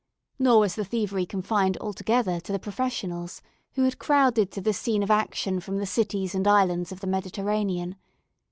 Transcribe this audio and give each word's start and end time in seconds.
Nor 0.39 0.61
was 0.61 0.73
the 0.73 0.83
thievery 0.83 1.27
confined 1.27 1.77
altogether 1.77 2.39
to 2.39 2.51
the 2.51 2.57
professionals, 2.57 3.43
who 3.73 3.83
had 3.83 3.99
crowded 3.99 4.49
to 4.49 4.59
this 4.59 4.79
scene 4.79 5.03
of 5.03 5.11
action 5.11 5.59
from 5.59 5.77
the 5.77 5.85
cities 5.85 6.33
and 6.33 6.47
islands 6.47 6.91
of 6.91 7.01
the 7.01 7.05
Mediterranean. 7.07 7.95